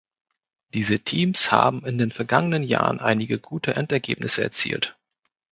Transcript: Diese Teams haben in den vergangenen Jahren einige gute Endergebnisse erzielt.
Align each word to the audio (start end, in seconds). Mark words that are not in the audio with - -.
Diese 0.73 0.99
Teams 0.99 1.51
haben 1.51 1.85
in 1.85 1.99
den 1.99 2.09
vergangenen 2.11 2.63
Jahren 2.63 2.99
einige 2.99 3.37
gute 3.39 3.75
Endergebnisse 3.75 4.41
erzielt. 4.41 4.97